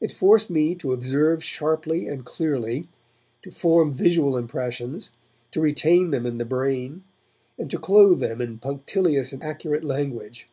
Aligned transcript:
It 0.00 0.12
forced 0.12 0.48
me 0.48 0.76
to 0.76 0.92
observe 0.92 1.42
sharply 1.42 2.06
and 2.06 2.24
clearly, 2.24 2.88
to 3.42 3.50
form 3.50 3.90
visual 3.90 4.36
impressions, 4.36 5.10
to 5.50 5.60
retain 5.60 6.12
them 6.12 6.24
in 6.24 6.38
the 6.38 6.44
brain, 6.44 7.02
and 7.58 7.68
to 7.72 7.78
clothe 7.80 8.20
them 8.20 8.40
in 8.40 8.58
punctilious 8.60 9.32
and 9.32 9.42
accurate 9.42 9.82
language. 9.82 10.48